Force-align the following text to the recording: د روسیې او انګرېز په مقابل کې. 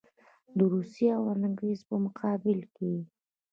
د 0.57 0.59
روسیې 0.73 1.09
او 1.17 1.23
انګرېز 1.33 1.79
په 1.89 1.95
مقابل 2.05 2.59
کې. 2.75 2.93